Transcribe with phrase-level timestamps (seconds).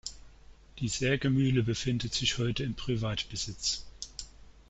[0.79, 3.85] Die Sägemühle befindet sich heute in Privatbesitz.